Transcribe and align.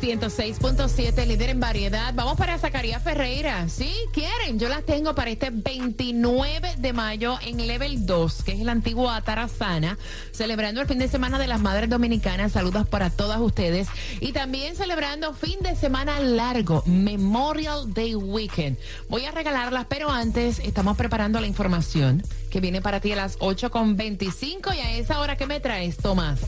106.7, 0.00 1.26
líder 1.26 1.50
en 1.50 1.60
variedad. 1.60 2.14
Vamos 2.14 2.38
para 2.38 2.56
Zacarías 2.56 3.02
Ferreira. 3.02 3.68
Si 3.68 3.92
quieren, 4.14 4.58
yo 4.58 4.70
las 4.70 4.84
tengo 4.86 5.14
para 5.14 5.30
este 5.30 5.50
29 5.50 6.76
de 6.78 6.92
mayo 6.94 7.38
en 7.42 7.66
Level 7.66 8.06
2, 8.06 8.42
que 8.42 8.52
es 8.52 8.60
el 8.60 8.70
antiguo 8.70 9.10
Atarazana, 9.10 9.98
celebrando 10.32 10.80
el 10.80 10.86
fin 10.86 10.98
de 10.98 11.06
semana 11.06 11.38
de 11.38 11.46
las 11.46 11.60
Madres 11.60 11.90
Dominicanas. 11.90 12.52
Saludos 12.52 12.88
para 12.88 13.10
todas 13.10 13.40
ustedes. 13.40 13.88
Y 14.20 14.32
también 14.32 14.74
celebrando 14.74 15.34
fin 15.34 15.58
de 15.60 15.76
semana 15.76 16.18
largo, 16.18 16.82
Memorial 16.86 17.92
Day 17.92 18.14
Weekend. 18.14 18.78
Voy 19.10 19.26
a 19.26 19.32
regalarlas, 19.32 19.84
pero 19.86 20.10
antes 20.10 20.60
estamos 20.60 20.96
preparando 20.96 21.40
la 21.40 21.46
información 21.46 22.22
que 22.48 22.60
viene 22.60 22.80
para 22.80 23.00
ti 23.00 23.12
a 23.12 23.16
las 23.16 23.38
8.25 23.38 24.74
y 24.74 24.80
a 24.80 24.92
esa 24.92 25.20
hora 25.20 25.36
que 25.36 25.46
me 25.46 25.60
traes, 25.60 25.98
Tomás. 25.98 26.40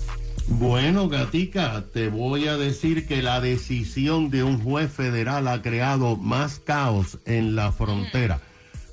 Bueno, 0.48 1.08
Gatica, 1.08 1.84
te 1.92 2.08
voy 2.08 2.48
a 2.48 2.56
decir 2.56 3.06
que 3.06 3.22
la 3.22 3.40
decisión 3.40 4.30
de 4.30 4.42
un 4.42 4.62
juez 4.62 4.92
federal 4.92 5.48
ha 5.48 5.62
creado 5.62 6.16
más 6.16 6.58
caos 6.58 7.18
en 7.24 7.56
la 7.56 7.72
frontera. 7.72 8.40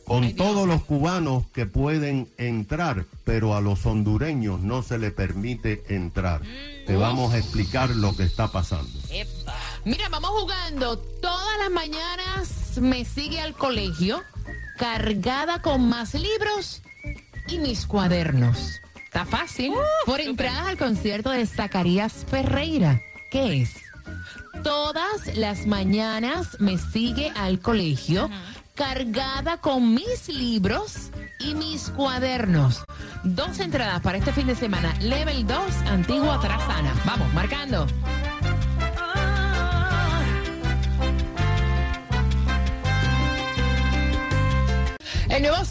Con 0.05 0.35
todos 0.35 0.67
los 0.67 0.83
cubanos 0.83 1.45
que 1.53 1.67
pueden 1.67 2.27
entrar, 2.37 3.05
pero 3.25 3.55
a 3.55 3.61
los 3.61 3.85
hondureños 3.85 4.59
no 4.59 4.81
se 4.81 4.97
les 4.97 5.13
permite 5.13 5.83
entrar. 5.87 6.41
Te 6.87 6.95
vamos 6.95 7.33
a 7.33 7.37
explicar 7.37 7.91
lo 7.91 8.15
que 8.15 8.23
está 8.23 8.51
pasando. 8.51 8.99
Mira, 9.85 10.09
vamos 10.09 10.31
jugando. 10.31 10.97
Todas 10.97 11.59
las 11.59 11.69
mañanas 11.69 12.79
me 12.81 13.05
sigue 13.05 13.39
al 13.39 13.53
colegio 13.53 14.23
cargada 14.79 15.61
con 15.61 15.87
más 15.87 16.15
libros 16.15 16.81
y 17.47 17.59
mis 17.59 17.85
cuadernos. 17.85 18.81
Está 19.09 19.25
fácil. 19.25 19.73
Por 20.05 20.21
entradas 20.21 20.67
al 20.67 20.77
concierto 20.77 21.31
de 21.31 21.43
Zacarías 21.47 22.25
Ferreira. 22.29 23.01
¿Qué 23.31 23.63
es? 23.63 23.71
Todas 24.63 25.35
las 25.35 25.65
mañanas 25.65 26.57
me 26.59 26.77
sigue 26.77 27.31
al 27.35 27.59
colegio 27.59 28.29
cargada 28.75 29.57
con 29.57 29.95
mis 29.95 30.29
libros 30.29 31.09
y 31.39 31.55
mis 31.55 31.89
cuadernos. 31.89 32.83
Dos 33.23 33.59
entradas 33.59 33.99
para 34.01 34.19
este 34.19 34.31
fin 34.31 34.45
de 34.45 34.55
semana. 34.55 34.93
Level 35.01 35.47
2, 35.47 35.57
Antigua 35.87 36.39
Trazana. 36.39 36.93
Vamos, 37.03 37.33
marcando. 37.33 37.87
El 45.29 45.43
nuevo 45.43 45.63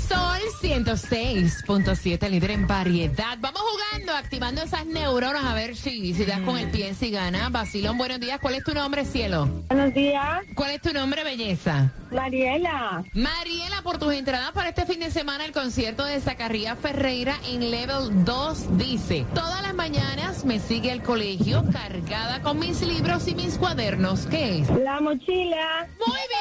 106.7, 0.61 2.29
líder 2.29 2.51
en 2.51 2.67
variedad. 2.67 3.39
Vamos 3.41 3.63
jugando, 3.63 4.13
activando 4.13 4.63
esas 4.63 4.87
neuronas 4.87 5.45
a 5.45 5.55
ver 5.55 5.77
si, 5.77 6.15
si 6.15 6.25
das 6.25 6.41
con 6.41 6.59
el 6.59 6.71
pie, 6.71 6.95
si 6.95 7.11
gana. 7.11 7.49
Basilón, 7.49 7.97
buenos 7.97 8.19
días. 8.19 8.39
¿Cuál 8.41 8.55
es 8.55 8.65
tu 8.65 8.75
nombre, 8.75 9.05
cielo? 9.05 9.49
Buenos 9.69 9.95
días, 9.95 10.45
¿Cuál 10.55 10.73
es 10.73 10.83
tu 10.83 10.93
nombre, 10.93 11.23
belleza? 11.23 11.93
Mariela. 12.11 13.05
Mariela, 13.13 13.83
por 13.83 13.99
tus 13.99 14.13
entradas 14.15 14.51
para 14.53 14.71
este 14.71 14.87
fin 14.87 15.01
de 15.01 15.11
semana, 15.11 15.45
el 15.45 15.53
concierto 15.53 16.05
de 16.05 16.21
Zacarías 16.21 16.79
Ferreira 16.79 17.37
en 17.47 17.71
Level 17.71 18.25
2 18.25 18.79
dice: 18.79 19.27
Todas 19.35 19.63
las 19.63 19.75
mañanas 19.75 20.45
me 20.45 20.59
sigue 20.59 20.91
al 20.91 21.03
colegio 21.03 21.65
cargada 21.73 22.41
con 22.43 22.59
mis 22.59 22.81
libros 22.83 23.29
y 23.29 23.35
mis 23.35 23.59
cuadernos. 23.59 24.27
¿Qué 24.27 24.61
es? 24.61 24.71
La 24.71 25.01
mochila. 25.01 25.87
Muy 26.05 26.19
bien, 26.29 26.38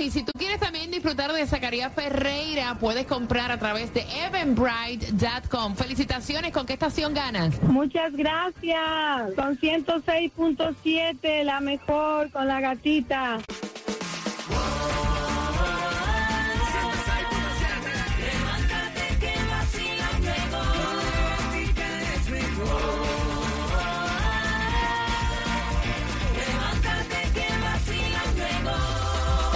Y 0.00 0.10
si 0.10 0.22
tú 0.22 0.32
quieres 0.32 0.58
también 0.58 0.90
disfrutar 0.90 1.30
de 1.30 1.46
Zacarías 1.46 1.92
Ferreira, 1.92 2.78
puedes 2.80 3.04
comprar 3.04 3.52
a 3.52 3.58
través 3.58 3.92
de 3.92 4.02
evanbrite.com. 4.24 5.76
Felicitaciones, 5.76 6.52
¿con 6.52 6.64
qué 6.64 6.72
estación 6.72 7.12
ganas? 7.12 7.62
Muchas 7.64 8.10
gracias. 8.14 9.34
Con 9.36 9.58
106.7, 9.58 11.44
la 11.44 11.60
mejor, 11.60 12.30
con 12.30 12.48
la 12.48 12.60
gatita. 12.60 13.40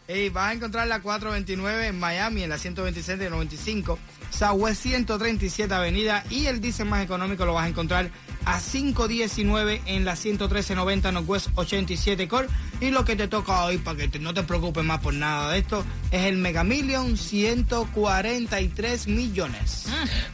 Retire. 0.09 0.27
Y 0.27 0.29
vas 0.31 0.51
a 0.51 0.53
encontrar 0.55 0.87
la 0.87 1.01
429 1.01 1.89
en 1.89 1.99
Miami, 1.99 2.43
en 2.45 2.51
la 2.51 2.59
127 2.59 3.25
de 3.25 3.31
95, 3.31 3.99
Southwest 4.31 4.83
137 4.83 5.73
Avenida. 5.75 6.25
Y 6.31 6.47
el 6.47 6.61
diésel 6.61 6.87
más 6.87 7.03
económico 7.05 7.45
lo 7.45 7.55
vas 7.55 7.65
a 7.67 7.69
encontrar 7.69 8.11
a 8.45 8.61
519 8.61 9.83
en 9.87 10.05
la 10.05 10.15
11390 10.15 11.13
Northwest 11.13 11.49
87 11.57 12.29
Core. 12.29 12.49
Y 12.81 12.91
lo 12.91 13.05
que 13.05 13.17
te 13.17 13.27
toca 13.27 13.65
hoy, 13.65 13.79
para 13.79 13.97
que 13.99 14.09
te- 14.09 14.19
no 14.19 14.35
te 14.35 14.43
preocupes 14.43 14.85
más 14.85 15.01
por 15.01 15.15
nada 15.15 15.51
de 15.53 15.59
esto, 15.59 15.85
es 16.11 16.25
el 16.25 16.37
Mega 16.37 16.63
Million 16.63 17.17
143 17.17 19.07
millones. 19.09 19.87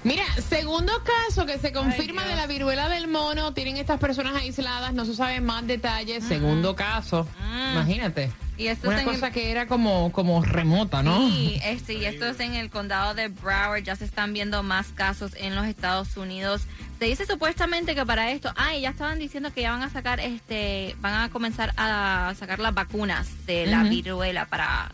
Mira, 0.04 0.24
segundo 0.48 0.92
caso 1.04 1.46
que 1.46 1.58
se 1.58 1.72
confirma 1.72 2.24
de 2.26 2.34
la 2.36 2.46
viruela 2.46 2.88
del 2.88 3.08
mono, 3.08 3.52
tienen 3.54 3.76
estas 3.76 3.98
personas 4.00 4.34
aisladas, 4.36 4.92
no 4.92 5.04
se 5.04 5.14
sabe 5.14 5.40
más 5.40 5.66
detalles, 5.66 6.24
segundo 6.24 6.74
caso, 6.76 7.26
imagínate. 7.72 8.30
Y 8.62 8.68
esto 8.68 8.88
Una 8.88 9.00
es 9.00 9.04
cosa 9.04 9.26
el- 9.28 9.32
que 9.32 9.50
era 9.50 9.66
como, 9.66 10.12
como 10.12 10.42
remota, 10.44 11.02
¿no? 11.02 11.28
Sí, 11.28 11.60
este, 11.64 11.94
y 11.94 12.04
esto 12.04 12.26
es 12.26 12.38
en 12.40 12.54
el 12.54 12.70
condado 12.70 13.12
de 13.14 13.26
Broward. 13.28 13.82
Ya 13.82 13.96
se 13.96 14.04
están 14.04 14.32
viendo 14.32 14.62
más 14.62 14.88
casos 14.88 15.32
en 15.36 15.56
los 15.56 15.66
Estados 15.66 16.16
Unidos. 16.16 16.62
Se 17.00 17.06
dice 17.06 17.26
supuestamente 17.26 17.94
que 17.96 18.06
para 18.06 18.30
esto, 18.30 18.52
ah, 18.56 18.76
y 18.76 18.82
ya 18.82 18.90
estaban 18.90 19.18
diciendo 19.18 19.52
que 19.52 19.62
ya 19.62 19.72
van 19.72 19.82
a 19.82 19.90
sacar, 19.90 20.20
este, 20.20 20.94
van 21.00 21.14
a 21.22 21.28
comenzar 21.30 21.72
a 21.76 22.32
sacar 22.38 22.60
las 22.60 22.72
vacunas 22.72 23.28
de 23.46 23.66
la 23.66 23.82
viruela 23.82 24.46
para 24.46 24.90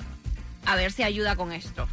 a 0.64 0.74
ver 0.76 0.90
si 0.92 1.02
ayuda 1.02 1.36
con 1.36 1.52
esto. 1.52 1.86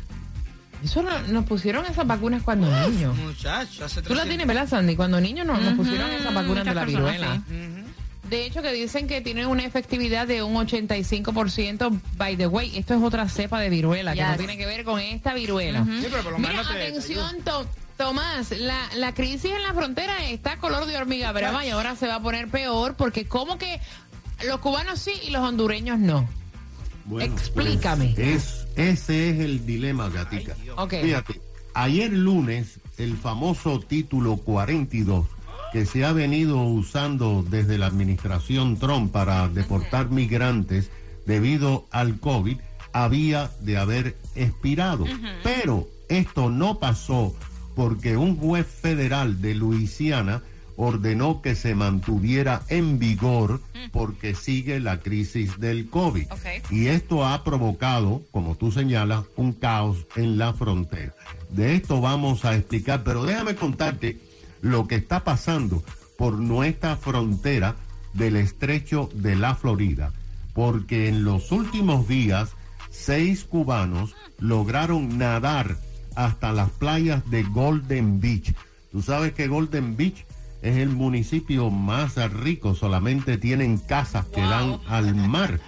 Eso 0.84 1.02
no- 1.02 1.20
nos 1.28 1.46
pusieron 1.46 1.86
esas 1.86 2.06
vacunas 2.06 2.44
cuando 2.44 2.68
niños. 2.90 3.18
Muchachos, 3.18 3.82
hace 3.82 4.02
Tú 4.02 4.14
la 4.14 4.22
300 4.24 4.28
tienes, 4.28 4.48
¿verdad, 4.48 4.68
Sandy? 4.70 4.96
Cuando 4.96 5.20
niños 5.20 5.46
no, 5.48 5.58
nos 5.58 5.74
pusieron 5.74 6.10
esas 6.12 6.34
vacunas 6.34 6.64
de 6.66 6.74
la 6.76 6.82
personas, 6.86 7.12
viruela. 7.14 7.42
sí. 7.48 7.54
Ujú. 7.54 7.85
De 8.30 8.46
hecho, 8.46 8.62
que 8.62 8.72
dicen 8.74 9.08
que 9.08 9.22
tienen 9.22 9.46
una 9.48 9.66
efectividad 9.66 10.28
de 10.28 10.42
un 10.44 10.56
85%. 10.56 12.02
By 12.18 12.36
the 12.38 12.48
way, 12.48 12.76
esto 12.78 12.94
es 12.96 13.02
otra 13.04 13.30
cepa 13.30 13.60
de 13.60 13.70
viruela 13.70 14.14
que 14.14 14.24
no 14.24 14.36
tiene 14.38 14.58
que 14.58 14.66
ver 14.66 14.84
con 14.84 15.00
esta 15.00 15.34
viruela. 15.34 15.84
Sí, 15.86 16.08
pero 16.10 16.24
por 16.24 16.32
lo 16.34 16.40
Mira, 16.40 16.52
menos 16.54 16.70
atención, 16.70 17.42
To- 17.44 17.68
Tomás, 17.98 18.52
la, 18.52 18.80
la 18.96 19.14
crisis 19.14 19.52
en 19.56 19.64
la 19.64 19.74
frontera 19.74 20.26
está 20.30 20.58
color 20.58 20.86
de 20.86 20.98
hormiga 20.98 21.32
brava 21.32 21.66
y 21.66 21.70
ahora 21.70 21.96
se 21.96 22.08
va 22.08 22.16
a 22.16 22.22
poner 22.22 22.50
peor 22.50 22.96
porque 22.96 23.26
como 23.26 23.58
que 23.58 23.80
los 24.46 24.60
cubanos 24.60 25.00
sí 25.00 25.14
y 25.26 25.30
los 25.30 25.42
hondureños 25.42 25.98
no. 26.00 26.28
Bueno, 27.06 27.34
Explícame. 27.34 28.14
pues, 28.16 28.28
es, 28.28 28.68
ese 28.76 29.30
es 29.30 29.40
el 29.40 29.66
dilema, 29.66 30.10
Gatica. 30.10 30.56
Fíjate, 30.90 31.40
ayer 31.74 32.12
lunes, 32.12 32.80
el 32.98 33.16
famoso 33.16 33.80
título 33.80 34.38
42, 34.38 35.26
que 35.76 35.86
se 35.86 36.06
ha 36.06 36.14
venido 36.14 36.62
usando 36.62 37.44
desde 37.50 37.78
la 37.78 37.88
administración 37.88 38.78
Trump 38.78 39.12
para 39.12 39.50
deportar 39.50 40.10
migrantes 40.10 40.90
debido 41.26 41.86
al 41.92 42.18
COVID, 42.22 42.60
había 42.94 43.52
de 43.60 43.78
haber 43.78 44.16
expirado. 44.36 45.04
Pero 45.44 45.86
esto 46.08 46.50
no 46.50 46.80
pasó 46.80 47.36
porque 47.76 48.16
un 48.16 48.38
juez 48.38 48.66
federal 48.66 49.42
de 49.42 49.54
Luisiana 49.54 50.44
ordenó 50.78 51.42
que 51.42 51.56
se 51.56 51.76
mantuviera 51.76 52.62
en 52.70 52.98
vigor 52.98 53.62
porque 53.92 54.34
sigue 54.34 54.80
la 54.80 55.02
crisis 55.02 55.60
del 55.60 55.90
COVID. 55.90 56.28
Y 56.70 56.88
esto 56.88 57.26
ha 57.26 57.44
provocado, 57.44 58.22
como 58.32 58.56
tú 58.56 58.72
señalas, 58.72 59.26
un 59.36 59.52
caos 59.52 60.06
en 60.16 60.38
la 60.38 60.54
frontera. 60.54 61.14
De 61.50 61.76
esto 61.76 62.00
vamos 62.00 62.46
a 62.46 62.56
explicar, 62.56 63.04
pero 63.04 63.26
déjame 63.26 63.56
contarte 63.56 64.25
lo 64.66 64.88
que 64.88 64.96
está 64.96 65.24
pasando 65.24 65.84
por 66.18 66.34
nuestra 66.34 66.98
frontera 66.98 67.76
del 68.14 68.36
estrecho 68.36 69.10
de 69.14 69.36
la 69.36 69.54
Florida, 69.54 70.12
porque 70.54 71.08
en 71.08 71.24
los 71.24 71.52
últimos 71.52 72.08
días 72.08 72.50
seis 72.90 73.44
cubanos 73.44 74.16
lograron 74.40 75.20
nadar 75.20 75.78
hasta 76.16 76.52
las 76.52 76.72
playas 76.72 77.30
de 77.30 77.44
Golden 77.44 78.20
Beach. 78.20 78.56
Tú 78.92 79.04
sabes 79.04 79.34
que 79.34 79.48
Golden 79.48 79.96
Beach 79.98 80.26
es 80.64 80.78
el 80.78 80.90
municipio 80.90 81.70
más 81.70 82.16
rico, 82.32 82.74
solamente 82.74 83.38
tienen 83.38 83.78
casas 83.78 84.26
que 84.26 84.42
dan 84.42 84.80
al 84.88 85.14
mar 85.14 85.60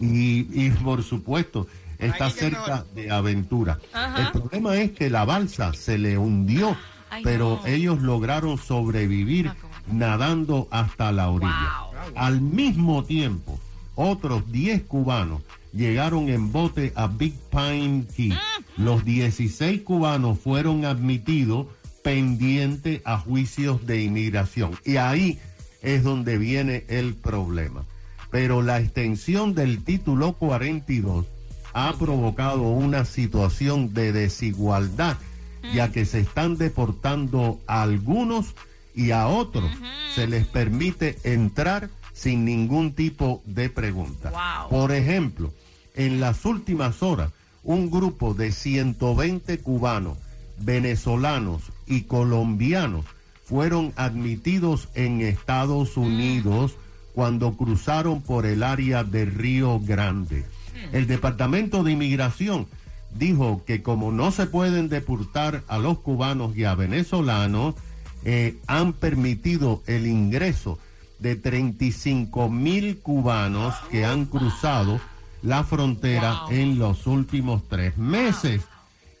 y, 0.00 0.40
y 0.60 0.70
por 0.70 1.04
supuesto 1.04 1.68
está 1.98 2.30
cerca 2.30 2.84
de 2.96 3.12
aventura. 3.12 3.78
Ajá. 3.92 4.22
El 4.22 4.32
problema 4.32 4.76
es 4.76 4.90
que 4.90 5.08
la 5.08 5.24
balsa 5.24 5.72
se 5.72 5.98
le 5.98 6.18
hundió, 6.18 6.76
Ay, 7.10 7.22
pero 7.24 7.60
no. 7.62 7.66
ellos 7.66 8.00
lograron 8.00 8.56
sobrevivir 8.58 9.48
Ah, 9.48 9.56
nadando 9.90 10.68
hasta 10.70 11.10
la 11.12 11.28
orilla. 11.28 11.72
Wow. 11.92 12.12
Al 12.16 12.40
mismo 12.40 13.04
tiempo, 13.04 13.58
otros 13.96 14.50
10 14.52 14.82
cubanos 14.84 15.42
llegaron 15.72 16.28
en 16.28 16.52
bote 16.52 16.92
a 16.96 17.06
Big 17.08 17.34
Pine 17.50 18.04
Key. 18.16 18.32
Los 18.76 19.04
16 19.04 19.82
cubanos 19.82 20.38
fueron 20.38 20.84
admitidos 20.84 21.66
pendiente 22.02 23.02
a 23.04 23.18
juicios 23.18 23.86
de 23.86 24.02
inmigración. 24.02 24.72
Y 24.84 24.96
ahí 24.96 25.38
es 25.82 26.02
donde 26.02 26.38
viene 26.38 26.84
el 26.88 27.14
problema. 27.14 27.84
Pero 28.30 28.62
la 28.62 28.80
extensión 28.80 29.54
del 29.54 29.82
título 29.84 30.34
42 30.34 31.26
ha 31.72 31.92
provocado 31.98 32.62
una 32.62 33.04
situación 33.04 33.92
de 33.94 34.12
desigualdad, 34.12 35.16
ya 35.74 35.92
que 35.92 36.04
se 36.04 36.20
están 36.20 36.56
deportando 36.56 37.60
a 37.66 37.82
algunos 37.82 38.54
y 38.94 39.12
a 39.12 39.28
otros 39.28 39.70
se 40.14 40.26
les 40.26 40.46
permite 40.46 41.18
entrar 41.24 41.90
sin 42.12 42.44
ningún 42.44 42.92
tipo 42.92 43.42
de 43.46 43.70
pregunta. 43.70 44.30
Wow. 44.30 44.70
Por 44.70 44.92
ejemplo, 44.92 45.52
en 45.94 46.20
las 46.20 46.44
últimas 46.44 47.02
horas, 47.02 47.32
un 47.62 47.90
grupo 47.90 48.34
de 48.34 48.52
120 48.52 49.58
cubanos, 49.58 50.18
venezolanos 50.58 51.62
y 51.86 52.02
colombianos 52.02 53.06
fueron 53.44 53.92
admitidos 53.96 54.88
en 54.94 55.20
Estados 55.20 55.96
Unidos 55.96 56.76
cuando 57.14 57.56
cruzaron 57.56 58.22
por 58.22 58.46
el 58.46 58.62
área 58.62 59.04
de 59.04 59.24
Río 59.24 59.80
Grande. 59.80 60.44
El 60.92 61.06
Departamento 61.06 61.82
de 61.82 61.92
Inmigración 61.92 62.66
dijo 63.18 63.62
que 63.66 63.82
como 63.82 64.12
no 64.12 64.30
se 64.32 64.46
pueden 64.46 64.88
deportar 64.88 65.62
a 65.68 65.78
los 65.78 65.98
cubanos 66.00 66.56
y 66.56 66.64
a 66.64 66.74
venezolanos, 66.74 67.74
eh, 68.24 68.56
han 68.66 68.92
permitido 68.92 69.82
el 69.86 70.06
ingreso 70.06 70.78
de 71.18 71.36
35 71.36 72.48
mil 72.50 72.98
cubanos 73.00 73.74
que 73.90 74.04
han 74.04 74.26
cruzado 74.26 75.00
la 75.42 75.64
frontera 75.64 76.42
Wow. 76.42 76.50
en 76.52 76.78
los 76.78 77.06
últimos 77.06 77.62
tres 77.68 77.96
meses. 77.96 78.62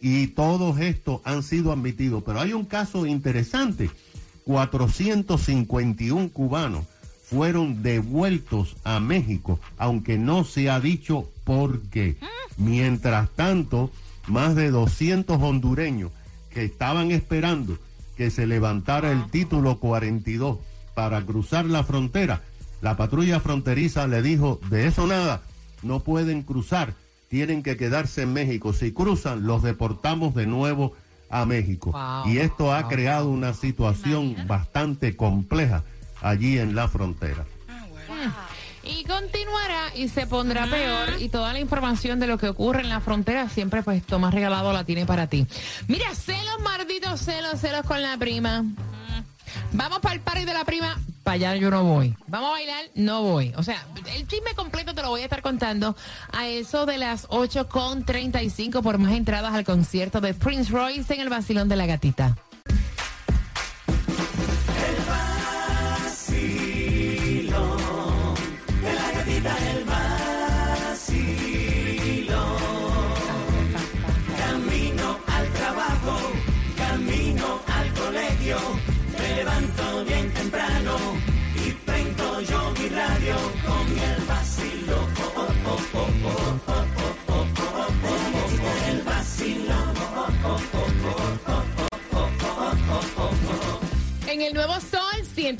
Y 0.02 0.28
todos 0.28 0.78
estos 0.80 1.20
han 1.24 1.42
sido 1.42 1.72
admitidos. 1.72 2.22
Pero 2.24 2.40
hay 2.40 2.52
un 2.54 2.64
caso 2.64 3.04
interesante. 3.06 3.90
451 4.44 6.30
cubanos 6.30 6.84
fueron 7.24 7.82
devueltos 7.82 8.76
a 8.82 8.98
México, 8.98 9.60
aunque 9.78 10.18
no 10.18 10.44
se 10.44 10.68
ha 10.70 10.80
dicho 10.80 11.28
por 11.44 11.80
qué. 11.82 12.16
Mientras 12.56 13.30
tanto, 13.30 13.90
más 14.26 14.54
de 14.54 14.70
200 14.70 15.40
hondureños 15.42 16.10
que 16.50 16.64
estaban 16.64 17.10
esperando 17.10 17.78
que 18.16 18.30
se 18.30 18.46
levantara 18.46 19.12
el 19.12 19.30
título 19.30 19.78
42 19.78 20.58
para 20.94 21.24
cruzar 21.24 21.64
la 21.64 21.84
frontera, 21.84 22.42
la 22.80 22.96
patrulla 22.96 23.40
fronteriza 23.40 24.06
le 24.06 24.22
dijo, 24.22 24.60
de 24.70 24.86
eso 24.86 25.06
nada, 25.06 25.42
no 25.82 26.00
pueden 26.00 26.42
cruzar, 26.42 26.94
tienen 27.28 27.62
que 27.62 27.76
quedarse 27.76 28.22
en 28.22 28.32
México. 28.32 28.72
Si 28.72 28.92
cruzan, 28.92 29.46
los 29.46 29.62
deportamos 29.62 30.34
de 30.34 30.46
nuevo 30.46 30.94
a 31.30 31.46
México. 31.46 31.92
Wow, 31.92 32.32
y 32.32 32.38
esto 32.38 32.72
ha 32.72 32.82
wow, 32.82 32.90
creado 32.90 33.30
una 33.30 33.54
situación 33.54 34.36
bastante 34.46 35.16
compleja 35.16 35.84
allí 36.20 36.58
en 36.58 36.74
la 36.74 36.88
frontera. 36.88 37.46
Y 38.82 39.04
continuará 39.04 39.94
y 39.94 40.08
se 40.08 40.26
pondrá 40.26 40.66
peor 40.66 41.20
y 41.20 41.28
toda 41.28 41.52
la 41.52 41.60
información 41.60 42.18
de 42.18 42.26
lo 42.26 42.38
que 42.38 42.48
ocurre 42.48 42.80
en 42.80 42.88
la 42.88 43.00
frontera 43.00 43.48
siempre 43.48 43.82
pues 43.82 44.04
Tomás 44.04 44.32
Regalado 44.32 44.72
la 44.72 44.84
tiene 44.84 45.06
para 45.06 45.26
ti. 45.26 45.46
Mira, 45.88 46.14
celos, 46.14 46.60
malditos 46.62 47.20
celos, 47.20 47.60
celos 47.60 47.82
con 47.84 48.00
la 48.00 48.16
prima. 48.16 48.64
Vamos 49.72 49.98
para 50.00 50.14
el 50.14 50.20
party 50.20 50.44
de 50.44 50.54
la 50.54 50.64
prima, 50.64 50.98
para 51.22 51.34
allá 51.34 51.56
yo 51.56 51.70
no 51.70 51.84
voy. 51.84 52.16
Vamos 52.26 52.48
a 52.48 52.52
bailar, 52.52 52.84
no 52.94 53.22
voy. 53.22 53.52
O 53.56 53.62
sea, 53.62 53.84
el 54.14 54.26
chisme 54.26 54.54
completo 54.54 54.94
te 54.94 55.02
lo 55.02 55.10
voy 55.10 55.20
a 55.20 55.24
estar 55.24 55.42
contando 55.42 55.96
a 56.32 56.48
eso 56.48 56.86
de 56.86 56.98
las 56.98 57.28
8.35 57.28 58.82
por 58.82 58.98
más 58.98 59.12
entradas 59.12 59.54
al 59.54 59.64
concierto 59.64 60.20
de 60.20 60.34
Prince 60.34 60.72
Royce 60.72 61.14
en 61.14 61.20
el 61.20 61.28
Basilón 61.28 61.68
de 61.68 61.76
la 61.76 61.86
Gatita. 61.86 62.36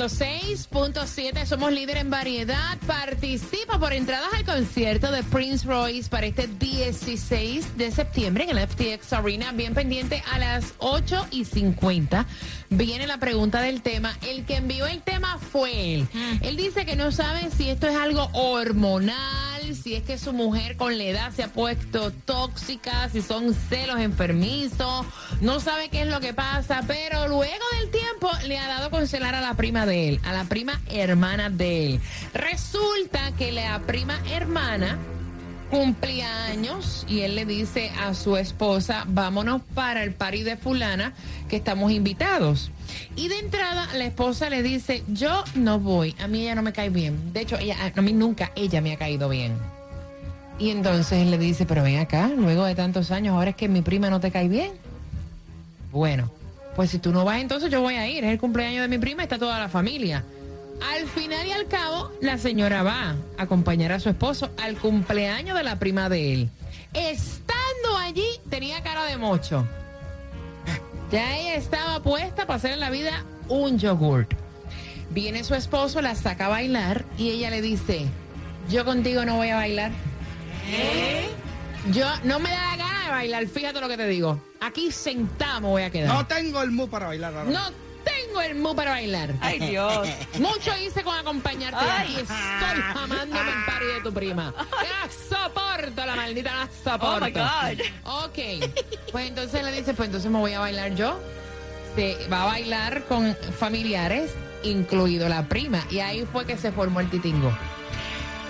106.7 0.00 1.44
somos 1.44 1.72
líder 1.72 1.98
en 1.98 2.08
variedad. 2.08 2.78
Participa 2.86 3.78
por 3.78 3.92
entradas 3.92 4.32
al 4.32 4.46
concierto 4.46 5.12
de 5.12 5.22
Prince 5.24 5.66
Royce 5.66 6.08
para 6.08 6.24
este 6.24 6.46
16 6.46 7.76
de 7.76 7.90
septiembre 7.90 8.44
en 8.48 8.56
el 8.56 8.66
FTX 8.66 9.12
Arena. 9.12 9.52
Bien 9.52 9.74
pendiente 9.74 10.22
a 10.32 10.38
las 10.38 10.72
8 10.78 11.26
y 11.32 11.44
50. 11.44 12.26
Viene 12.70 13.06
la 13.06 13.18
pregunta 13.18 13.60
del 13.60 13.82
tema. 13.82 14.16
El 14.26 14.46
que 14.46 14.56
envió 14.56 14.86
el 14.86 15.02
tema 15.02 15.38
fue 15.38 15.96
él. 15.96 16.08
Él 16.40 16.56
dice 16.56 16.86
que 16.86 16.96
no 16.96 17.12
sabe 17.12 17.50
si 17.50 17.68
esto 17.68 17.86
es 17.86 17.96
algo 17.96 18.30
hormonal, 18.32 19.49
si 19.74 19.94
es 19.94 20.02
que 20.02 20.18
su 20.18 20.32
mujer 20.32 20.76
con 20.76 20.96
la 20.98 21.04
edad 21.04 21.32
se 21.32 21.42
ha 21.42 21.52
puesto 21.52 22.10
tóxica, 22.10 23.08
si 23.08 23.22
son 23.22 23.54
celos 23.54 23.98
enfermizos. 23.98 25.06
No 25.40 25.60
sabe 25.60 25.88
qué 25.88 26.02
es 26.02 26.08
lo 26.08 26.20
que 26.20 26.34
pasa, 26.34 26.82
pero 26.86 27.28
luego 27.28 27.64
del 27.78 27.90
tiempo 27.90 28.30
le 28.46 28.58
ha 28.58 28.68
dado 28.68 28.90
con 28.90 29.06
celar 29.06 29.34
a 29.34 29.40
la 29.40 29.54
prima 29.54 29.86
de 29.86 30.08
él, 30.08 30.20
a 30.24 30.32
la 30.32 30.44
prima 30.44 30.80
hermana 30.90 31.50
de 31.50 31.86
él. 31.86 32.00
Resulta 32.34 33.32
que 33.36 33.52
la 33.52 33.80
prima 33.80 34.20
hermana 34.30 34.98
cumplía 35.70 36.46
años 36.46 37.06
y 37.08 37.20
él 37.20 37.36
le 37.36 37.46
dice 37.46 37.90
a 38.00 38.14
su 38.14 38.36
esposa, 38.36 39.04
vámonos 39.06 39.62
para 39.74 40.02
el 40.02 40.12
party 40.12 40.42
de 40.42 40.56
fulana 40.56 41.14
que 41.48 41.56
estamos 41.56 41.92
invitados. 41.92 42.70
Y 43.16 43.28
de 43.28 43.38
entrada 43.38 43.88
la 43.94 44.04
esposa 44.04 44.50
le 44.50 44.62
dice, 44.62 45.04
yo 45.08 45.44
no 45.54 45.78
voy, 45.78 46.16
a 46.18 46.26
mí 46.26 46.42
ella 46.42 46.56
no 46.56 46.62
me 46.62 46.72
cae 46.72 46.90
bien. 46.90 47.32
De 47.32 47.42
hecho, 47.42 47.56
ella, 47.56 47.76
a 47.94 48.02
mí 48.02 48.12
nunca 48.12 48.50
ella 48.56 48.80
me 48.80 48.92
ha 48.92 48.96
caído 48.96 49.28
bien. 49.28 49.54
Y 50.58 50.70
entonces 50.70 51.12
él 51.12 51.30
le 51.30 51.38
dice, 51.38 51.64
pero 51.64 51.82
ven 51.82 51.98
acá, 51.98 52.28
luego 52.36 52.64
de 52.64 52.74
tantos 52.74 53.10
años, 53.10 53.34
ahora 53.34 53.50
es 53.50 53.56
que 53.56 53.68
mi 53.68 53.80
prima 53.80 54.10
no 54.10 54.20
te 54.20 54.30
cae 54.30 54.48
bien. 54.48 54.72
Bueno, 55.92 56.30
pues 56.76 56.90
si 56.90 56.98
tú 56.98 57.12
no 57.12 57.24
vas, 57.24 57.40
entonces 57.40 57.70
yo 57.70 57.80
voy 57.80 57.94
a 57.94 58.08
ir. 58.08 58.24
Es 58.24 58.32
el 58.32 58.38
cumpleaños 58.38 58.82
de 58.82 58.88
mi 58.88 58.98
prima, 58.98 59.22
está 59.22 59.38
toda 59.38 59.58
la 59.58 59.68
familia. 59.68 60.24
Al 60.80 61.06
final 61.08 61.46
y 61.46 61.52
al 61.52 61.68
cabo, 61.68 62.12
la 62.20 62.38
señora 62.38 62.82
va 62.82 63.10
a 63.10 63.42
acompañar 63.42 63.92
a 63.92 64.00
su 64.00 64.08
esposo 64.08 64.50
al 64.62 64.76
cumpleaños 64.78 65.56
de 65.56 65.64
la 65.64 65.78
prima 65.78 66.08
de 66.08 66.32
él. 66.32 66.50
Estando 66.94 67.96
allí, 67.98 68.26
tenía 68.48 68.82
cara 68.82 69.04
de 69.04 69.16
mocho. 69.16 69.66
Ya 71.10 71.36
ella 71.36 71.54
estaba 71.56 72.02
puesta 72.02 72.46
para 72.46 72.56
hacer 72.56 72.72
en 72.72 72.80
la 72.80 72.90
vida 72.90 73.24
un 73.48 73.78
yogurt. 73.78 74.32
Viene 75.10 75.42
su 75.42 75.54
esposo, 75.54 76.00
la 76.00 76.14
saca 76.14 76.46
a 76.46 76.48
bailar 76.48 77.04
y 77.18 77.30
ella 77.30 77.50
le 77.50 77.60
dice, 77.60 78.06
yo 78.68 78.84
contigo 78.84 79.24
no 79.24 79.36
voy 79.36 79.48
a 79.48 79.56
bailar. 79.56 79.90
Yo 81.92 82.06
no 82.24 82.38
me 82.38 82.50
da 82.50 82.76
la 82.76 82.76
gana 82.76 83.04
de 83.04 83.10
bailar, 83.10 83.46
fíjate 83.48 83.80
lo 83.80 83.88
que 83.88 83.96
te 83.96 84.06
digo. 84.06 84.40
Aquí 84.60 84.92
sentado 84.92 85.62
me 85.62 85.68
voy 85.68 85.82
a 85.82 85.90
quedar. 85.90 86.14
No 86.14 86.26
tengo 86.26 86.62
el 86.62 86.70
mood 86.70 86.88
para 86.88 87.06
bailar 87.06 87.34
ahora. 87.34 87.50
No 87.50 87.89
tengo 88.30 88.42
el 88.42 88.54
mu 88.54 88.74
para 88.74 88.92
bailar. 88.92 89.34
Ay, 89.40 89.58
Dios. 89.58 90.08
Mucho 90.38 90.76
hice 90.78 91.02
con 91.02 91.16
acompañarte 91.16 91.78
Ay. 91.80 92.14
y 92.14 92.20
estoy 92.20 92.82
jamándome 92.94 93.50
el 93.50 93.64
party 93.66 93.86
de 93.86 94.00
tu 94.02 94.12
prima. 94.12 94.54
No 94.56 95.36
soporto 95.36 96.06
la 96.06 96.14
maldita, 96.14 96.52
no 96.54 96.68
soporto. 96.84 97.16
Oh, 97.16 97.20
my 97.20 97.32
God. 97.32 98.24
Ok. 98.24 98.38
Pues 99.10 99.28
entonces 99.28 99.64
le 99.64 99.72
dice, 99.72 99.94
pues 99.94 100.06
entonces 100.06 100.30
me 100.30 100.38
voy 100.38 100.52
a 100.52 100.60
bailar 100.60 100.94
yo. 100.94 101.18
Se 101.96 102.28
va 102.28 102.42
a 102.42 102.46
bailar 102.46 103.04
con 103.06 103.36
familiares, 103.58 104.32
incluido 104.62 105.28
la 105.28 105.48
prima. 105.48 105.84
Y 105.90 105.98
ahí 105.98 106.24
fue 106.30 106.46
que 106.46 106.56
se 106.56 106.70
formó 106.70 107.00
el 107.00 107.10
titingo. 107.10 107.52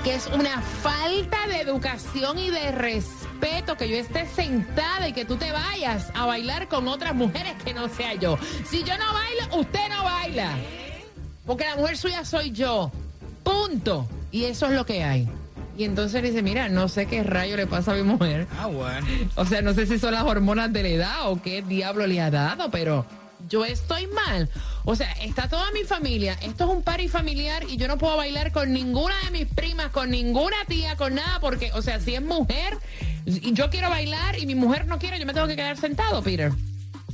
Que 0.05 0.15
es 0.15 0.27
una 0.29 0.63
falta 0.63 1.47
de 1.47 1.61
educación 1.61 2.39
y 2.39 2.51
de 2.51 2.73
respeto 2.73 3.77
que 3.77 3.89
yo 3.89 3.97
esté 3.97 4.27
sentada 4.27 5.09
y 5.09 5.13
que 5.13 5.25
tú 5.25 5.37
te 5.37 5.53
vayas 5.53 6.11
a 6.15 6.25
bailar 6.25 6.69
con 6.69 6.89
otras 6.89 7.15
mujeres 7.15 7.55
que 7.65 7.75
no 7.75 7.89
sea 7.89 8.15
yo. 8.15 8.39
Si 8.65 8.83
yo 8.83 8.97
no 8.97 9.13
bailo, 9.13 9.61
usted 9.61 9.89
no 9.91 10.05
baila. 10.05 10.57
Porque 11.45 11.65
la 11.67 11.77
mujer 11.77 11.99
suya 11.99 12.25
soy 12.25 12.51
yo. 12.51 12.91
Punto. 13.43 14.09
Y 14.31 14.45
eso 14.45 14.67
es 14.67 14.73
lo 14.73 14.87
que 14.87 15.03
hay. 15.05 15.29
Y 15.77 15.85
entonces 15.85 16.23
le 16.23 16.29
dice, 16.29 16.43
mira, 16.43 16.69
no 16.69 16.89
sé 16.89 17.07
qué 17.07 17.23
rayo 17.23 17.57
le 17.57 17.67
pasa 17.67 17.93
a 17.93 17.95
mi 17.95 18.03
mujer. 18.03 18.47
Ah, 18.59 18.67
bueno. 18.67 19.07
O 19.37 19.45
sea, 19.45 19.63
no 19.63 19.75
sé 19.75 19.87
si 19.87 19.99
son 19.99 20.13
las 20.13 20.25
hormonas 20.25 20.73
de 20.73 20.83
la 20.83 20.89
edad 20.89 21.31
o 21.31 21.41
qué 21.43 21.63
diablo 21.63 22.07
le 22.07 22.21
ha 22.21 22.31
dado, 22.31 22.71
pero 22.71 23.05
yo 23.49 23.65
estoy 23.65 24.07
mal. 24.09 24.49
O 24.85 24.97
sea, 24.97 25.13
está 25.13 25.49
toda 25.49 25.71
mi 25.73 25.85
familia. 25.85 26.39
Esto 26.43 26.65
es 26.65 26.71
un 26.71 26.83
party 26.83 27.09
familiar 27.09 27.65
y 27.69 27.77
yo 27.77 27.87
no 27.89 27.99
puedo 27.99 28.17
bailar 28.17 28.51
con 28.53 28.73
ninguna 28.73 29.15
de 29.25 29.31
mis 29.31 29.47
primas, 29.47 29.89
con 29.91 30.11
ninguna 30.11 30.57
tía, 30.67 30.97
con 30.97 31.15
nada, 31.15 31.39
porque, 31.41 31.71
o 31.75 31.83
sea, 31.83 32.01
si 32.01 32.15
es 32.15 32.23
mujer 32.23 32.79
y 33.27 33.53
yo 33.53 33.69
quiero 33.71 33.91
bailar 33.91 34.39
y 34.39 34.47
mi 34.47 34.55
mujer 34.55 34.87
no 34.87 34.99
quiere, 34.99 35.19
yo 35.19 35.27
me 35.27 35.35
tengo 35.35 35.47
que 35.47 35.57
quedar 35.57 35.77
sentado, 35.77 36.23
Peter. 36.23 36.53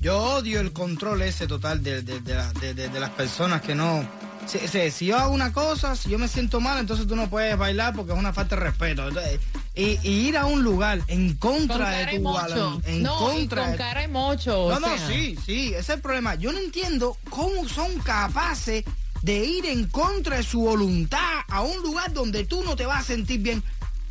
Yo 0.00 0.18
odio 0.36 0.60
el 0.60 0.72
control 0.72 1.22
ese 1.22 1.46
total 1.46 1.82
de, 1.82 2.02
de- 2.02 2.20
de 2.20 2.74
de- 2.74 3.00
las 3.00 3.10
personas 3.10 3.62
que 3.62 3.74
no... 3.74 4.06
Si, 4.46 4.58
si- 4.68 4.90
si 4.92 5.06
yo 5.06 5.18
hago 5.18 5.32
una 5.32 5.52
cosa, 5.52 5.96
si 5.96 6.08
yo 6.10 6.18
me 6.18 6.28
siento 6.28 6.60
mal, 6.60 6.78
entonces 6.78 7.06
tú 7.08 7.16
no 7.16 7.28
puedes 7.28 7.56
bailar 7.58 7.94
porque 7.94 8.12
es 8.12 8.18
una 8.18 8.32
falta 8.32 8.54
de 8.54 8.62
respeto. 8.62 9.08
Entonces, 9.08 9.40
y, 9.76 9.98
y 10.02 10.28
ir 10.28 10.36
a 10.38 10.46
un 10.46 10.62
lugar 10.64 11.00
en 11.08 11.34
Con 11.36 11.68
contra 11.68 11.90
de 11.90 12.16
tu 12.18 12.22
balón, 12.24 12.82
en 12.86 13.02
no, 13.02 13.14
y 13.14 13.40
contra 13.40 13.62
con 13.62 13.72
de- 13.72 13.76
cara 13.78 14.00
de 14.00 14.08
mocho. 14.08 14.68
No, 14.70 14.80
no, 14.80 14.88
sea. 14.88 15.06
sí, 15.08 15.36
sí, 15.44 15.68
ese 15.68 15.78
es 15.78 15.88
el 15.90 16.00
problema. 16.00 16.34
Yo 16.34 16.50
no 16.52 16.58
entiendo 16.58 17.16
cómo 17.30 17.68
son 17.68 17.98
capaces 18.00 18.84
de 19.22 19.44
ir 19.44 19.66
en 19.66 19.86
contra 19.88 20.36
de 20.38 20.42
su 20.42 20.60
voluntad 20.60 21.40
a 21.48 21.62
un 21.62 21.76
lugar 21.82 22.12
donde 22.12 22.44
tú 22.44 22.62
no 22.64 22.74
te 22.74 22.86
vas 22.86 23.00
a 23.00 23.06
sentir 23.06 23.40
bien. 23.40 23.62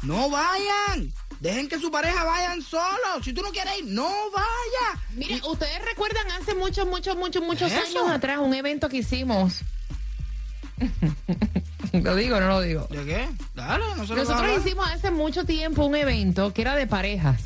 No 0.03 0.29
vayan. 0.29 1.11
Dejen 1.39 1.67
que 1.67 1.79
su 1.79 1.89
pareja 1.91 2.23
vayan 2.23 2.61
solos. 2.61 3.23
Si 3.23 3.33
tú 3.33 3.41
no 3.41 3.49
quieres 3.51 3.79
ir, 3.79 3.85
no 3.87 4.09
vaya. 4.31 5.01
Mire, 5.15 5.41
ustedes 5.47 5.83
recuerdan 5.83 6.29
hace 6.31 6.53
muchos, 6.53 6.87
muchos, 6.87 7.15
muchos, 7.17 7.43
muchos 7.43 7.71
años 7.71 8.09
atrás 8.09 8.39
un 8.39 8.53
evento 8.53 8.87
que 8.87 8.97
hicimos. 8.97 9.61
¿Lo 12.03 12.15
digo 12.15 12.37
o 12.37 12.39
no 12.39 12.47
lo 12.47 12.61
digo? 12.61 12.87
¿De 12.89 13.05
qué? 13.05 13.27
Dale, 13.53 13.83
nosotros, 13.95 14.27
hicimos 14.65 14.87
hace 14.89 15.11
mucho 15.11 15.45
tiempo 15.45 15.85
un 15.85 15.95
evento 15.95 16.53
que 16.53 16.61
era 16.61 16.75
de 16.75 16.87
parejas. 16.87 17.41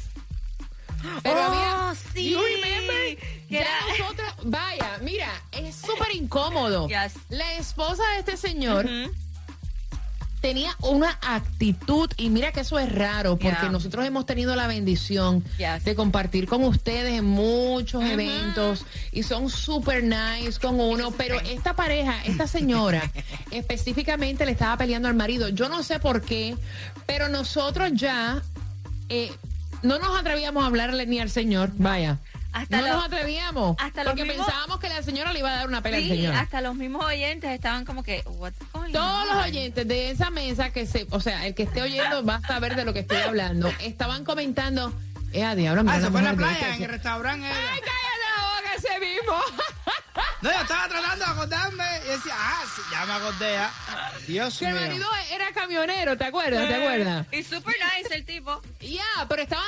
Pero 1.23 1.35
Oh, 1.35 1.43
había. 1.43 1.95
sí. 2.13 2.31
You 2.31 2.39
remember? 2.41 3.17
Que 3.47 3.53
Ya 3.55 3.61
era- 3.61 3.71
nosotros, 3.97 4.33
vaya, 4.43 4.99
mira, 5.01 5.29
es 5.51 5.75
súper 5.75 6.13
incómodo. 6.15 6.87
Yes. 6.87 7.13
La 7.29 7.53
esposa 7.53 8.03
de 8.13 8.19
este 8.19 8.37
señor. 8.37 8.85
Tenía 10.41 10.75
una 10.81 11.17
actitud, 11.21 12.09
y 12.17 12.29
mira 12.29 12.51
que 12.51 12.61
eso 12.61 12.79
es 12.79 12.91
raro, 12.91 13.37
porque 13.37 13.49
Yeah. 13.61 13.71
nosotros 13.71 14.05
hemos 14.05 14.25
tenido 14.25 14.55
la 14.55 14.67
bendición 14.67 15.43
Yes. 15.57 15.83
de 15.83 15.95
compartir 15.95 16.47
con 16.47 16.63
ustedes 16.63 17.13
en 17.19 17.25
muchos 17.25 18.03
eventos 18.03 18.85
y 19.11 19.23
son 19.23 19.49
super 19.49 20.03
nice 20.03 20.59
con 20.59 20.79
uno, 20.79 21.11
pero 21.11 21.39
esta 21.41 21.75
pareja, 21.75 22.23
esta 22.25 22.47
señora, 22.47 23.01
específicamente 23.51 24.45
le 24.45 24.51
estaba 24.53 24.77
peleando 24.77 25.07
al 25.07 25.15
marido. 25.15 25.49
Yo 25.49 25.67
no 25.69 25.83
sé 25.83 25.99
por 25.99 26.21
qué, 26.21 26.55
pero 27.05 27.27
nosotros 27.29 27.91
ya 27.93 28.41
eh, 29.09 29.31
no 29.83 29.99
nos 29.99 30.19
atrevíamos 30.19 30.63
a 30.63 30.67
hablarle 30.67 31.05
ni 31.05 31.19
al 31.19 31.29
señor, 31.29 31.71
vaya. 31.77 32.19
Hasta 32.51 32.77
no 32.81 32.87
los- 32.87 32.95
nos 32.95 33.05
atrevíamos 33.05 33.75
hasta 33.79 34.03
los 34.03 34.11
porque 34.13 34.25
mismos- 34.25 34.45
pensábamos 34.47 34.79
que 34.79 34.89
la 34.89 35.03
señora 35.03 35.33
le 35.33 35.39
iba 35.39 35.49
a 35.51 35.55
dar 35.57 35.67
una 35.67 35.81
pelea 35.81 35.99
al 35.99 36.03
Sí, 36.03 36.09
señor. 36.09 36.35
hasta 36.35 36.61
los 36.61 36.75
mismos 36.75 37.05
oyentes 37.05 37.51
estaban 37.51 37.85
como 37.85 38.03
que, 38.03 38.23
what's 38.25 38.57
going 38.73 38.91
Todos 38.91 39.25
los 39.27 39.35
on? 39.35 39.43
oyentes 39.43 39.87
de 39.87 40.09
esa 40.11 40.29
mesa 40.31 40.71
que 40.71 40.85
se, 40.87 41.05
o 41.11 41.19
sea, 41.19 41.45
el 41.45 41.53
que 41.55 41.63
esté 41.63 41.81
oyendo 41.81 42.25
va 42.25 42.35
a 42.35 42.41
saber 42.47 42.75
de 42.75 42.85
lo 42.85 42.93
que 42.93 42.99
estoy 43.01 43.17
hablando. 43.17 43.71
Estaban 43.79 44.25
comentando, 44.25 44.93
eh, 45.31 45.43
a 45.43 45.53
diablo, 45.55 45.83
mira 45.83 45.97
Ah, 45.97 46.01
se 46.01 46.09
fue 46.09 46.19
a 46.21 46.23
la 46.23 46.33
playa, 46.33 46.53
este". 46.59 46.75
en 46.77 46.83
el 46.83 46.89
restaurante. 46.89 47.47
ella. 47.47 47.55
¡Ay, 47.73 47.79
cállate 47.81 48.19
la 48.35 48.45
boca 48.45 48.75
ese 48.77 48.99
mismo! 48.99 49.33
No, 50.41 50.49
yo 50.53 50.61
estaba 50.61 50.87
tratando 50.87 51.25
de 51.25 51.31
acordarme 51.31 51.83
y 52.05 52.07
decía, 52.11 52.33
ah, 52.33 52.63
sí, 52.73 52.81
ya 52.91 53.05
me 53.05 53.11
acordé 53.13 53.53
ya. 53.53 53.71
Dios 54.25 54.57
que 54.57 54.67
el 54.67 54.73
marido 54.75 55.05
era 55.33 55.51
camionero, 55.51 56.17
¿te 56.17 56.23
acuerdas? 56.25 56.65
¿Te 56.65 56.75
acuerdas? 56.75 57.25
Y 57.33 57.43
super 57.43 57.75
nice 57.97 58.15
el 58.15 58.25
tipo. 58.25 58.61
Ya, 58.79 59.03
pero 59.27 59.41
estaban 59.41 59.65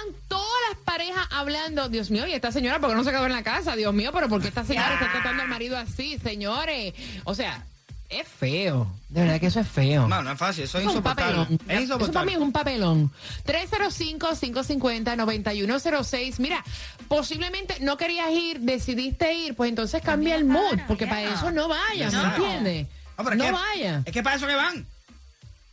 hablando, 1.31 1.89
Dios 1.89 2.11
mío, 2.11 2.27
y 2.27 2.33
esta 2.33 2.51
señora, 2.51 2.79
¿por 2.79 2.89
qué 2.89 2.95
no 2.95 3.03
se 3.03 3.11
quedó 3.11 3.25
en 3.25 3.31
la 3.31 3.43
casa? 3.43 3.75
Dios 3.75 3.93
mío, 3.93 4.11
pero 4.13 4.27
¿por 4.29 4.41
qué 4.41 4.47
esta 4.49 4.63
señora 4.65 4.93
está 4.93 5.11
tratando 5.11 5.41
al 5.43 5.49
marido 5.49 5.77
así, 5.77 6.17
señores? 6.19 6.93
O 7.23 7.33
sea, 7.35 7.63
es 8.09 8.27
feo. 8.27 8.91
De 9.09 9.21
verdad 9.21 9.39
que 9.39 9.47
eso 9.47 9.59
es 9.61 9.67
feo. 9.67 10.07
No, 10.07 10.21
no 10.21 10.31
es 10.33 10.37
fácil, 10.37 10.65
eso 10.65 10.77
es 10.77 10.83
Eso 10.83 10.91
es 10.91 10.95
un 10.95 10.99
insoportable. 11.01 11.35
papelón. 11.45 11.59
Es 11.69 11.81
Eso 11.89 11.97
para 12.11 12.25
mí 12.25 12.33
es 12.33 12.39
un 12.39 12.51
papelón. 12.51 13.11
305-550-9106. 13.45 16.39
Mira, 16.39 16.63
posiblemente 17.07 17.77
no 17.81 17.97
querías 17.97 18.31
ir, 18.31 18.59
decidiste 18.61 19.33
ir, 19.33 19.55
pues 19.55 19.69
entonces 19.69 20.01
cambia 20.01 20.35
el 20.35 20.45
mood, 20.45 20.79
porque 20.87 21.07
para 21.07 21.23
eso 21.23 21.51
no 21.51 21.67
vayas, 21.67 22.13
¿me 22.13 22.21
No. 22.23 22.35
entiendes? 22.35 22.87
No, 23.17 23.29
es 23.31 23.37
No 23.37 23.43
que- 23.45 23.51
vaya. 23.51 24.01
Es 24.05 24.13
que 24.13 24.23
para 24.23 24.35
eso 24.35 24.47
que 24.47 24.55
van. 24.55 24.85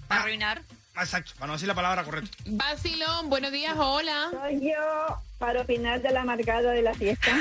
Para 0.06 0.22
arruinar. 0.22 0.62
Exacto, 1.00 1.32
para 1.38 1.46
no 1.48 1.52
decir 1.54 1.68
la 1.68 1.74
palabra 1.74 2.02
correcta. 2.04 2.36
Vacilón, 2.46 3.30
buenos 3.30 3.52
días, 3.52 3.74
hola. 3.78 4.28
Soy 4.32 4.60
yo 4.68 5.16
para 5.38 5.60
opinar 5.62 6.00
de 6.02 6.10
la 6.10 6.22
amargada 6.22 6.72
de 6.72 6.82
la 6.82 6.92
fiesta. 6.94 7.30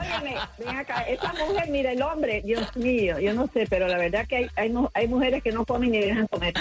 Óyeme, 0.00 0.36
ven 0.58 0.76
acá, 0.76 1.02
esa 1.02 1.32
mujer, 1.32 1.68
mira, 1.70 1.92
el 1.92 2.02
hombre, 2.02 2.42
Dios 2.44 2.74
mío, 2.76 3.18
yo 3.18 3.32
no 3.34 3.46
sé, 3.52 3.66
pero 3.68 3.88
la 3.88 3.96
verdad 3.96 4.26
que 4.26 4.36
hay, 4.36 4.50
hay, 4.56 4.68
mu- 4.70 4.88
hay 4.94 5.08
mujeres 5.08 5.42
que 5.42 5.52
no 5.52 5.64
comen 5.64 5.92
ni 5.92 6.00
dejan 6.00 6.26
comer. 6.26 6.54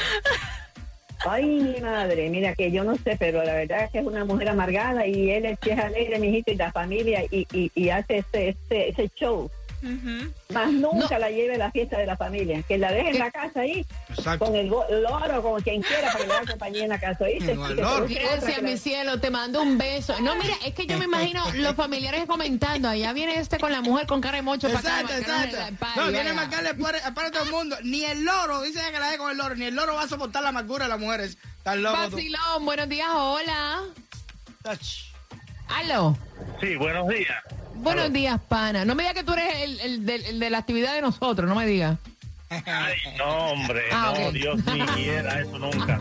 Ay, 1.28 1.46
mi 1.46 1.80
madre, 1.82 2.30
mira 2.30 2.56
que 2.56 2.72
yo 2.72 2.84
no 2.84 2.96
sé, 2.96 3.16
pero 3.20 3.44
la 3.44 3.54
verdad 3.54 3.84
es 3.84 3.92
que 3.92 4.00
es 4.00 4.06
una 4.06 4.26
mujer 4.26 4.50
amargada 4.50 5.06
y 5.06 5.30
él 5.30 5.46
es 5.46 5.60
que 5.60 5.72
es 5.74 5.80
alegre, 5.80 6.18
mijito, 6.20 6.52
y 6.52 6.56
la 6.56 6.72
familia, 6.72 7.24
y, 7.30 7.46
y, 7.54 7.72
y 7.76 7.90
hace 7.90 8.18
ese, 8.20 8.50
ese, 8.50 8.90
ese 8.90 9.10
show. 9.16 9.50
Más 10.54 10.72
nunca 10.72 11.18
la 11.18 11.30
lleve 11.30 11.56
a 11.56 11.58
la 11.58 11.72
fiesta 11.72 11.98
de 11.98 12.06
la 12.06 12.16
familia, 12.16 12.62
que 12.68 12.78
la 12.78 12.92
deje 12.92 13.10
en 13.10 13.20
la 13.20 13.32
casa 13.32 13.62
ahí, 13.62 13.86
Exacto. 14.10 14.46
con 14.46 14.56
el 14.56 14.68
loro, 14.68 15.42
con 15.42 15.62
quien 15.62 15.82
quiera, 15.82 16.12
para 16.12 16.20
que 16.20 16.28
le 16.28 16.34
haga 16.34 16.46
compañía 16.52 16.84
en 16.84 16.90
la 16.90 17.00
casa, 17.00 17.24
¿oíste? 17.24 17.56
Gracias, 17.56 18.58
la- 18.58 18.62
mi 18.64 18.78
cielo, 18.78 19.20
te 19.20 19.30
mando 19.32 19.62
un 19.62 19.78
beso. 19.78 20.20
No, 20.22 20.36
mira, 20.36 20.54
es 20.66 20.74
que 20.74 20.86
yo 20.86 20.98
me 21.00 21.06
imagino 21.06 21.44
los 21.56 21.76
familiares 21.76 22.26
comentando, 22.28 22.90
allá 22.90 23.12
viene 23.14 23.40
este 23.40 23.58
con 23.60 23.72
la 23.72 23.82
mujer 23.82 24.06
con 24.08 24.22
cara 24.22 24.38
de 24.38 24.44
mocho 24.44 24.68
para 24.68 24.80
Exacto, 24.80 25.14
el 25.16 25.76
party, 25.78 26.00
No, 26.00 26.08
viene 26.12 26.30
a 26.30 26.34
marcarle 26.34 26.74
para, 26.76 27.14
para 27.14 27.32
todo 27.32 27.44
el 27.44 27.52
mundo. 27.52 27.76
Ni 27.84 28.04
el 28.06 28.24
loro, 28.24 28.62
dice 28.62 28.80
que 28.92 29.00
la 29.00 29.06
deje 29.08 29.18
con 29.18 29.32
el 29.32 29.38
loro, 29.38 29.56
ni 29.56 29.66
el 29.66 29.76
loro 29.76 29.96
va 29.96 30.04
a 30.04 30.08
soportar 30.08 30.44
la 30.44 30.50
amargura 30.50 30.86
de 30.86 30.90
las 30.90 31.00
mujeres. 31.00 31.38
Tú. 31.64 31.82
Vacilón, 31.84 32.66
buenos 32.66 32.90
días, 32.90 33.08
hola. 33.14 33.82
Ach. 34.64 34.80
Aló. 35.70 36.18
Sí, 36.60 36.76
buenos 36.76 37.08
días. 37.08 37.42
Buenos 37.82 38.14
días, 38.14 38.40
pana. 38.48 38.86
No 38.86 38.96
me 38.96 39.04
digas 39.04 39.16
que 39.16 39.24
tú 39.24 39.34
eres 39.34 39.80
el, 39.82 40.08
el 40.10 40.40
de 40.40 40.50
la 40.50 40.60
actividad 40.60 40.94
de 40.94 41.02
nosotros, 41.02 41.48
no 41.50 41.56
me 41.56 41.66
digas. 41.66 41.98
Ay, 42.50 42.96
no, 43.18 43.52
hombre, 43.52 43.82
Ah, 43.92 44.14
no. 44.20 44.32
Dios 44.32 44.60
ni 44.66 44.82
quiera 44.88 45.40
eso 45.40 45.58
nunca. 45.58 45.98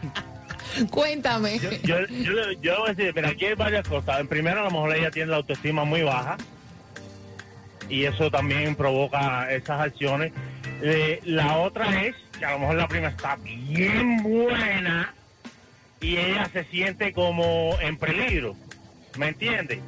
Cuéntame. 0.90 1.58
Yo, 1.60 1.70
yo, 1.82 2.06
yo, 2.08 2.52
yo 2.60 2.78
voy 2.80 2.90
a 2.90 2.92
decir, 2.94 3.14
mira, 3.14 3.28
aquí 3.28 3.46
hay 3.46 3.54
varias 3.54 3.86
cosas. 3.88 4.20
En 4.20 4.26
primero, 4.28 4.60
a 4.60 4.64
lo 4.64 4.70
mejor 4.72 4.94
ella 4.96 5.10
tiene 5.10 5.30
la 5.30 5.36
autoestima 5.36 5.84
muy 5.84 6.02
baja 6.02 6.36
y 7.88 8.04
eso 8.04 8.30
también 8.30 8.74
provoca 8.74 9.50
esas 9.52 9.80
acciones. 9.80 10.32
Eh, 10.82 11.20
la 11.24 11.58
otra 11.58 12.04
es 12.04 12.16
que 12.38 12.44
a 12.44 12.52
lo 12.52 12.58
mejor 12.58 12.74
la 12.74 12.88
prima 12.88 13.08
está 13.08 13.36
bien 13.36 14.22
buena 14.24 15.14
y 16.00 16.16
ella 16.16 16.50
se 16.52 16.64
siente 16.64 17.12
como 17.12 17.76
en 17.80 17.96
peligro, 17.96 18.56
¿me 19.16 19.28
entiendes? 19.28 19.78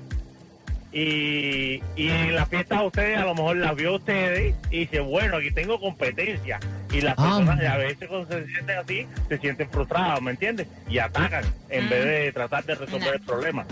Y, 0.98 1.82
y 1.94 2.08
en 2.08 2.34
la 2.34 2.46
fiesta 2.46 2.80
de 2.80 2.86
ustedes 2.86 3.18
a 3.18 3.24
lo 3.26 3.34
mejor 3.34 3.58
la 3.58 3.74
vio 3.74 3.96
ustedes 3.96 4.54
y 4.70 4.78
dice, 4.78 5.00
bueno, 5.00 5.36
aquí 5.36 5.50
tengo 5.50 5.78
competencia. 5.78 6.58
Y 6.90 7.02
las 7.02 7.12
Ah. 7.18 7.36
personas 7.36 7.62
a 7.70 7.76
veces 7.76 8.08
cuando 8.08 8.26
se 8.28 8.46
sienten 8.46 8.78
así, 8.78 9.06
se 9.28 9.36
sienten 9.38 9.68
frustradas, 9.68 10.22
¿me 10.22 10.30
entiendes? 10.30 10.68
Y 10.88 10.96
atacan 10.98 11.44
en 11.68 11.90
vez 11.90 12.02
de 12.02 12.32
tratar 12.32 12.64
de 12.64 12.76
resolver 12.76 13.12
el 13.14 13.20
problema. 13.20 13.66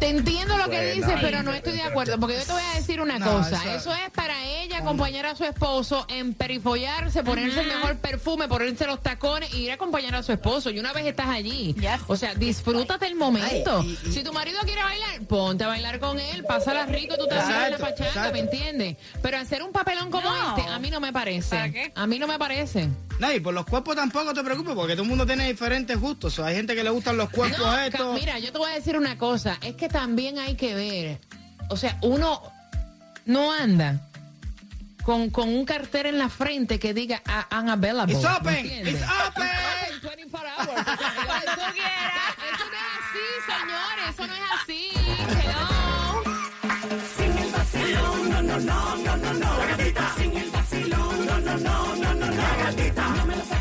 Te 0.00 0.08
entiendo 0.08 0.56
lo 0.56 0.64
que 0.64 0.76
Pues, 0.78 0.94
dices, 0.96 1.14
pero 1.20 1.42
no 1.44 1.52
estoy 1.54 1.74
de 1.74 1.82
acuerdo, 1.82 2.18
porque 2.18 2.34
yo 2.38 2.44
te 2.44 2.52
voy 2.52 2.62
a 2.72 2.76
decir 2.76 3.00
una 3.00 3.18
No, 3.20 3.26
cosa. 3.38 3.56
eso- 3.56 3.92
Eso 3.92 3.94
es 4.04 4.10
para 4.10 4.45
acompañar 4.78 5.26
a 5.26 5.34
su 5.34 5.44
esposo 5.44 6.06
en 6.08 6.34
perifollarse, 6.34 7.22
ponerse 7.24 7.60
el 7.60 7.66
mejor 7.68 7.96
perfume, 7.98 8.48
ponerse 8.48 8.86
los 8.86 9.02
tacones 9.02 9.52
y 9.54 9.62
ir 9.64 9.70
a 9.70 9.74
acompañar 9.74 10.14
a 10.14 10.22
su 10.22 10.32
esposo. 10.32 10.70
Y 10.70 10.78
una 10.78 10.92
vez 10.92 11.06
estás 11.06 11.28
allí, 11.28 11.74
Yes. 11.74 12.00
o 12.06 12.16
sea, 12.16 12.34
disfrútate 12.34 13.06
el 13.06 13.14
momento. 13.16 13.80
Ay, 13.80 13.98
y- 14.04 14.08
y- 14.08 14.12
si 14.12 14.22
tu 14.22 14.32
marido 14.32 14.58
quiere 14.64 14.82
bailar, 14.82 15.20
ponte 15.28 15.64
a 15.64 15.68
bailar 15.68 15.98
con 16.00 16.18
él, 16.18 16.44
pásala 16.44 16.86
rico, 16.86 17.16
tú 17.18 17.26
también 17.26 17.62
en 17.64 17.70
la 17.72 17.78
pachanga, 17.78 18.08
exacto. 18.08 18.32
¿me 18.32 18.38
entiendes? 18.40 18.96
Pero 19.22 19.38
hacer 19.38 19.62
un 19.62 19.72
papelón 19.72 20.10
como 20.10 20.28
No. 20.30 20.56
este, 20.56 20.70
a 20.70 20.78
mí 20.78 20.90
no 20.90 21.00
me 21.00 21.12
parece. 21.12 21.56
¿Para 21.56 21.70
qué? 21.70 21.92
A 21.94 22.06
mí 22.06 22.18
no 22.18 22.26
me 22.26 22.38
parece. 22.38 22.88
No, 23.18 23.32
y 23.32 23.40
por 23.40 23.54
los 23.54 23.64
cuerpos 23.66 23.96
tampoco 23.96 24.34
te 24.34 24.42
preocupes, 24.44 24.74
porque 24.74 24.92
todo 24.92 25.02
el 25.04 25.08
mundo 25.08 25.24
tiene 25.26 25.46
diferentes 25.48 25.98
gustos. 25.98 26.32
O 26.34 26.36
sea, 26.36 26.46
hay 26.46 26.56
gente 26.56 26.74
que 26.74 26.84
le 26.84 26.90
gustan 26.90 27.16
los 27.16 27.30
cuerpos 27.30 27.58
No, 27.58 27.78
estos. 27.78 28.14
mira, 28.20 28.38
yo 28.38 28.52
te 28.52 28.58
voy 28.58 28.70
a 28.70 28.74
decir 28.74 28.96
una 28.96 29.16
cosa, 29.16 29.58
es 29.62 29.74
que 29.74 29.88
también 29.88 30.38
hay 30.38 30.54
que 30.54 30.74
ver, 30.74 31.20
o 31.70 31.76
sea, 31.76 31.98
uno 32.02 32.42
no 33.24 33.52
anda 33.52 34.05
con, 35.06 35.30
con 35.30 35.48
un 35.48 35.64
cartel 35.64 36.06
en 36.06 36.18
la 36.18 36.28
frente 36.28 36.80
que 36.80 36.92
diga 36.92 37.22
"Ah, 37.26 37.46
unavailable. 37.62 38.12
It's 38.12 38.24
¿me 38.24 38.28
open, 38.28 38.66
it's 38.66 39.02
open. 39.02 39.46
Open 39.46 40.00
24 40.02 40.48
hours. 40.48 40.82
Cuando 41.26 41.52
tú 41.54 41.60
quieras. 41.74 42.34
Eso 42.52 42.64
no 42.66 42.76
es 42.76 42.90
así, 42.98 43.26
señores, 43.46 44.04
eso 44.10 44.24
no 44.26 44.34
es 44.34 44.40
así. 44.60 44.82
Hello. 45.44 45.86
El 53.38 53.55